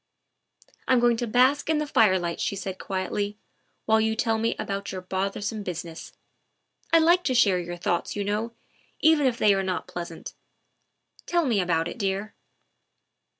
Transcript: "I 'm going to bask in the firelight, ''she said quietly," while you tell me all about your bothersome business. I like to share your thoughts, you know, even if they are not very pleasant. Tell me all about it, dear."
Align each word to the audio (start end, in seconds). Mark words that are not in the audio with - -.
"I 0.87 0.93
'm 0.93 0.99
going 0.99 1.15
to 1.17 1.27
bask 1.27 1.69
in 1.69 1.77
the 1.77 1.85
firelight, 1.85 2.41
''she 2.41 2.55
said 2.55 2.79
quietly," 2.79 3.37
while 3.85 4.01
you 4.01 4.15
tell 4.15 4.39
me 4.39 4.55
all 4.57 4.63
about 4.63 4.91
your 4.91 5.01
bothersome 5.01 5.61
business. 5.61 6.11
I 6.91 6.97
like 6.97 7.23
to 7.25 7.35
share 7.35 7.59
your 7.59 7.77
thoughts, 7.77 8.15
you 8.15 8.23
know, 8.23 8.51
even 9.01 9.27
if 9.27 9.37
they 9.37 9.53
are 9.53 9.61
not 9.61 9.83
very 9.85 9.93
pleasant. 9.93 10.33
Tell 11.27 11.45
me 11.45 11.57
all 11.59 11.63
about 11.65 11.87
it, 11.87 11.99
dear." 11.99 12.33